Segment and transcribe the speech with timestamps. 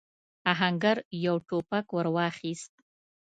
[0.51, 2.73] آهنګر يو ټوپک ور واخيست.